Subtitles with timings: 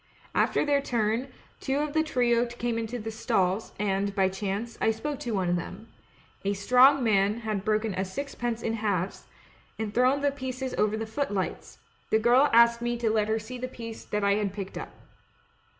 [0.33, 1.27] After their turn,
[1.59, 5.47] two of the trio came into the stalls, and, by chance, I spoke to one
[5.47, 5.89] of them;
[6.43, 9.25] a Strong Man had broken a sixpence in halves,
[9.77, 11.77] and thrown the pieces over the footlights—
[12.09, 14.89] the girl asked me to let her see the piece that I picked up.